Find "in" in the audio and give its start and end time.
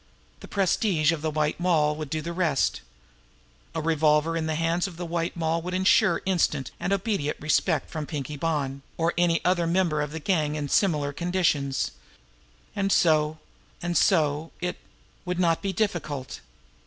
4.35-4.47